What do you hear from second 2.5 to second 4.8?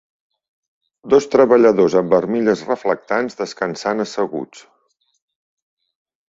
reflectants descansant asseguts.